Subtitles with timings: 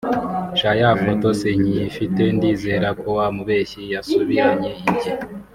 [0.59, 5.11] sha ya foto sinkiyifite ndizera ko wa mubeshyi yasubiranye ibye